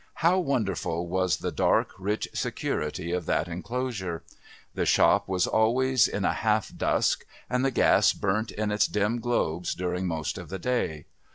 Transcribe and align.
How 0.25 0.39
wonderful 0.39 1.05
was 1.05 1.37
the 1.37 1.51
dark 1.51 1.91
rich 1.99 2.27
security 2.33 3.11
of 3.11 3.27
that 3.27 3.47
enclosure! 3.47 4.23
The 4.73 4.83
shop 4.87 5.27
was 5.27 5.45
always 5.45 6.07
in 6.07 6.25
a 6.25 6.33
half 6.33 6.75
dusk 6.75 7.23
and 7.47 7.63
the 7.63 7.69
gas 7.69 8.11
burnt 8.11 8.49
in 8.49 8.71
its 8.71 8.87
dim 8.87 9.19
globes 9.19 9.75
during 9.75 10.07
most 10.07 10.39
of 10.39 10.49
the 10.49 10.57
day. 10.57 11.05